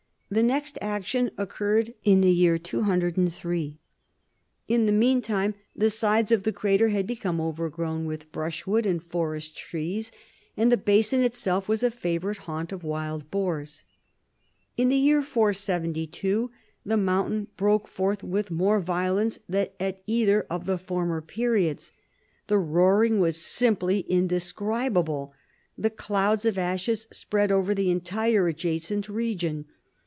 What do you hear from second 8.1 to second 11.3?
brushwood and forest trees, and the basin